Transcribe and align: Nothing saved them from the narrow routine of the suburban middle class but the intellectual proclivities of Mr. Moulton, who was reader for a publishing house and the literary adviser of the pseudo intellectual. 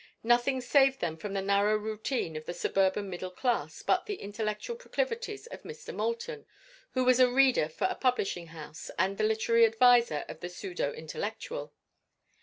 Nothing 0.23 0.61
saved 0.61 0.99
them 0.99 1.15
from 1.15 1.33
the 1.35 1.43
narrow 1.43 1.75
routine 1.77 2.35
of 2.35 2.47
the 2.47 2.55
suburban 2.55 3.07
middle 3.07 3.29
class 3.29 3.83
but 3.83 4.07
the 4.07 4.15
intellectual 4.15 4.75
proclivities 4.75 5.45
of 5.45 5.61
Mr. 5.61 5.93
Moulton, 5.93 6.47
who 6.93 7.03
was 7.03 7.21
reader 7.23 7.69
for 7.69 7.85
a 7.85 7.93
publishing 7.93 8.47
house 8.47 8.89
and 8.97 9.19
the 9.19 9.23
literary 9.23 9.63
adviser 9.63 10.25
of 10.27 10.39
the 10.39 10.49
pseudo 10.49 10.91
intellectual. 10.91 11.75